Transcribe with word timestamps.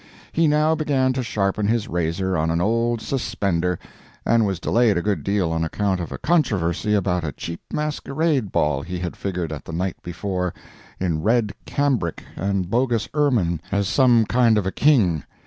He 0.31 0.47
now 0.47 0.73
began 0.73 1.13
to 1.13 1.21
sharpen 1.21 1.67
his 1.67 1.87
razor 1.87 2.35
on 2.35 2.49
an 2.49 2.59
old 2.59 3.01
suspender, 3.01 3.77
and 4.25 4.47
was 4.47 4.59
delayed 4.59 4.97
a 4.97 5.01
good 5.03 5.23
deal 5.23 5.51
on 5.51 5.63
account 5.63 5.99
of 5.99 6.11
a 6.11 6.17
controversy 6.17 6.95
about 6.95 7.23
a 7.23 7.31
cheap 7.31 7.61
masquerade 7.71 8.51
ball 8.51 8.81
he 8.81 8.97
had 8.97 9.15
figured 9.15 9.51
at 9.51 9.63
the 9.63 9.73
night 9.73 9.97
before, 10.01 10.55
in 10.99 11.21
red 11.21 11.53
cambric 11.67 12.23
and 12.35 12.67
bogus 12.67 13.07
ermine, 13.13 13.61
as 13.71 13.87
some 13.87 14.25
kind 14.25 14.57
of 14.57 14.65
a 14.65 14.71
king. 14.71 15.23